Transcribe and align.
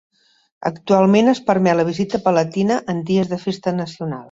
Actualment 0.69 1.29
es 1.35 1.41
permet 1.51 1.77
la 1.81 1.85
visita 1.91 2.21
palatina 2.25 2.81
en 2.95 3.05
dies 3.13 3.33
de 3.35 3.43
festa 3.47 3.79
nacional. 3.85 4.19